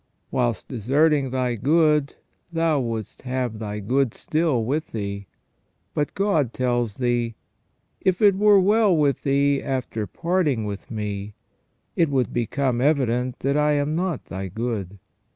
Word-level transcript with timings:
Whilst 0.31 0.67
deserting 0.67 1.29
thy 1.29 1.53
good 1.53 2.15
thou 2.51 2.79
wouldst 2.79 3.21
have 3.21 3.59
thy 3.59 3.79
good 3.79 4.15
still 4.15 4.65
with 4.65 4.87
thee; 4.93 5.27
but 5.93 6.15
God 6.15 6.53
tells 6.53 6.95
thee: 6.97 7.35
If 7.99 8.19
it 8.19 8.33
were 8.33 8.59
well 8.59 8.97
with 8.97 9.21
thee 9.21 9.61
after 9.61 10.07
parting 10.07 10.65
with 10.65 10.89
Me, 10.89 11.35
it 11.95 12.09
would 12.09 12.33
become 12.33 12.81
evident 12.81 13.41
that 13.41 13.55
I 13.57 13.73
am 13.73 13.95
not 13.95 14.25
thy 14.25 14.47
good. 14.47 14.97